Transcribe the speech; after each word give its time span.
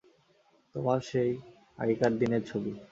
তোমার 0.75 0.99
সেই 1.09 1.31
আগেকার 1.79 2.11
দিনের 2.19 2.43
ছবি। 2.45 2.71